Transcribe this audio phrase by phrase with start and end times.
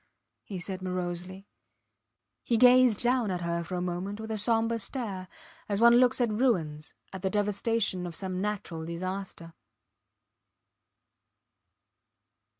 [0.43, 1.47] he said, morosely.
[2.43, 5.27] He gazed down at her for a moment with a sombre stare,
[5.69, 9.53] as one looks at ruins, at the devastation of some natural disaster.